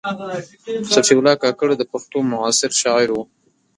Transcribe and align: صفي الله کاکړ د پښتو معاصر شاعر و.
صفي 0.93 1.13
الله 1.17 1.35
کاکړ 1.43 1.69
د 1.77 1.83
پښتو 1.91 2.17
معاصر 2.31 2.71
شاعر 2.81 3.09
و. 3.13 3.17